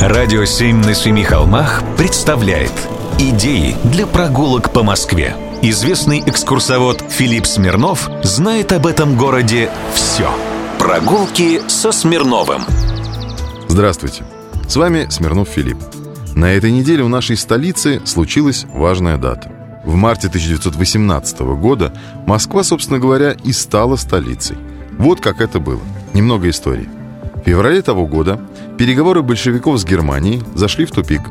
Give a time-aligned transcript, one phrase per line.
[0.00, 2.72] Радио «Семь на семи холмах» представляет
[3.18, 5.36] Идеи для прогулок по Москве.
[5.60, 10.30] Известный экскурсовод Филипп Смирнов знает об этом городе все.
[10.78, 12.62] Прогулки со Смирновым.
[13.68, 14.24] Здравствуйте.
[14.66, 15.76] С вами Смирнов Филипп.
[16.34, 19.52] На этой неделе в нашей столице случилась важная дата.
[19.84, 21.92] В марте 1918 года
[22.26, 24.56] Москва, собственно говоря, и стала столицей.
[24.96, 25.82] Вот как это было.
[26.14, 26.88] Немного истории.
[27.40, 28.38] В феврале того года
[28.76, 31.22] переговоры большевиков с Германией зашли в тупик.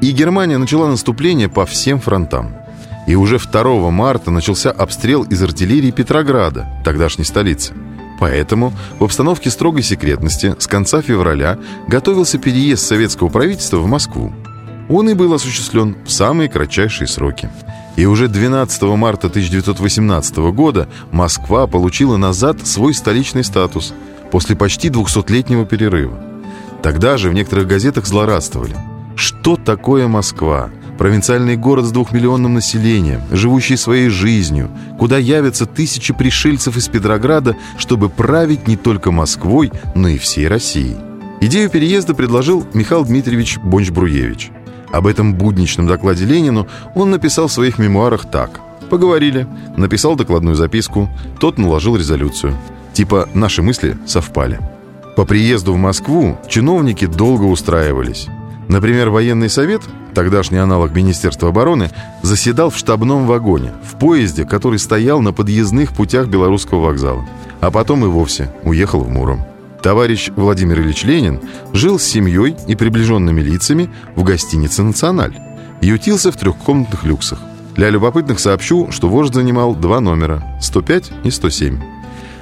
[0.00, 2.52] И Германия начала наступление по всем фронтам.
[3.06, 7.74] И уже 2 марта начался обстрел из артиллерии Петрограда, тогдашней столицы.
[8.18, 14.32] Поэтому в обстановке строгой секретности с конца февраля готовился переезд советского правительства в Москву.
[14.88, 17.50] Он и был осуществлен в самые кратчайшие сроки.
[17.94, 23.94] И уже 12 марта 1918 года Москва получила назад свой столичный статус
[24.30, 26.18] после почти 200-летнего перерыва.
[26.82, 28.76] Тогда же в некоторых газетах злорадствовали.
[29.16, 30.70] Что такое Москва?
[30.98, 38.08] Провинциальный город с двухмиллионным населением, живущий своей жизнью, куда явятся тысячи пришельцев из Петрограда, чтобы
[38.08, 40.96] править не только Москвой, но и всей Россией.
[41.40, 44.50] Идею переезда предложил Михаил Дмитриевич Бонч-Бруевич.
[44.90, 48.60] Об этом будничном докладе Ленину он написал в своих мемуарах так.
[48.88, 49.46] Поговорили,
[49.76, 52.56] написал докладную записку, тот наложил резолюцию.
[52.96, 54.58] Типа «наши мысли совпали».
[55.16, 58.26] По приезду в Москву чиновники долго устраивались.
[58.68, 59.82] Например, военный совет,
[60.14, 61.90] тогдашний аналог Министерства обороны,
[62.22, 67.26] заседал в штабном вагоне, в поезде, который стоял на подъездных путях Белорусского вокзала.
[67.60, 69.44] А потом и вовсе уехал в Муром.
[69.82, 71.42] Товарищ Владимир Ильич Ленин
[71.74, 75.36] жил с семьей и приближенными лицами в гостинице «Националь».
[75.82, 77.40] Ютился в трехкомнатных люксах.
[77.74, 81.95] Для любопытных сообщу, что вождь занимал два номера– 105 и 107.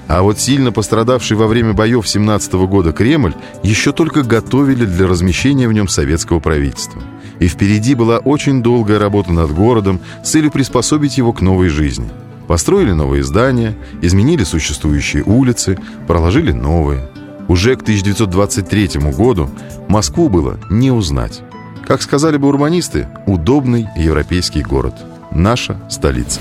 [0.06, 5.66] А вот сильно пострадавший во время боев 17 года Кремль еще только готовили для размещения
[5.69, 7.02] в нем советского правительства.
[7.41, 12.09] И впереди была очень долгая работа над городом с целью приспособить его к новой жизни.
[12.47, 17.09] Построили новые здания, изменили существующие улицы, проложили новые.
[17.48, 19.50] Уже к 1923 году
[19.88, 21.42] Москву было не узнать.
[21.86, 24.94] Как сказали бы урбанисты, удобный европейский город–
[25.31, 26.41] наша столица.